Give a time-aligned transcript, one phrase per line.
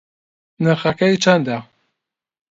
[0.63, 1.57] نرخەکەی چەندە؟